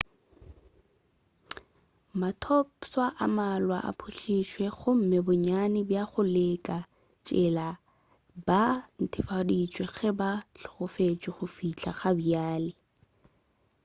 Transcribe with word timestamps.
mathopšwa 2.21 3.05
a 3.23 3.25
mmalwa 3.29 3.77
a 3.89 3.91
pholšitšwe 3.99 4.65
gomme 4.77 5.17
bonnyane 5.25 5.79
bja 5.89 6.03
go 6.11 6.21
leka 6.35 6.77
tshela 7.25 7.69
ba 8.47 8.61
netefaditšwe 8.99 9.85
ge 9.95 10.09
ba 10.19 10.31
hlokofetše 10.59 11.29
go 11.35 11.45
fihla 11.55 11.91
ga 11.99 12.09
bjale 12.17 12.71